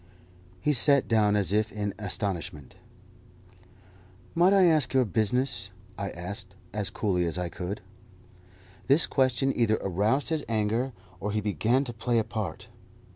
He 0.61 0.73
sat 0.73 1.07
down 1.07 1.35
as 1.35 1.53
if 1.53 1.71
in 1.71 1.93
astonishment. 1.99 2.75
"Might 4.33 4.51
I 4.51 4.63
ask 4.65 4.95
your 4.95 5.05
business?" 5.05 5.69
I 5.95 6.09
asked 6.09 6.55
as 6.73 6.89
coolly 6.89 7.25
as 7.27 7.37
I 7.37 7.49
could. 7.49 7.81
This 8.87 9.05
question 9.05 9.55
either 9.55 9.77
aroused 9.79 10.29
his 10.29 10.43
anger, 10.49 10.93
or 11.19 11.31
he 11.31 11.39
began 11.39 11.83
to 11.83 11.93
play 11.93 12.17
a 12.17 12.23
part. 12.23 12.67